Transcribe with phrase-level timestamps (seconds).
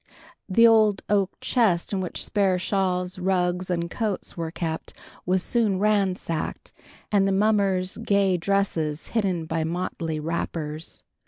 [0.49, 4.93] The old oak chest in which spare shawls, rugs, and coats were kept
[5.27, 6.73] was soon ransacked,
[7.11, 11.03] and the mummers' gay dresses hidden by motley wrappers.